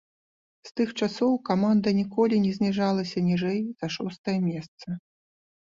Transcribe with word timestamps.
З 0.67 0.71
тых 0.79 0.93
часоў 1.05 1.35
каманда 1.49 1.93
ніколі 1.99 2.35
не 2.45 2.53
зніжалася 2.57 3.23
ніжэй 3.29 3.61
за 3.83 3.87
шостае 3.97 4.39
месца. 4.51 4.87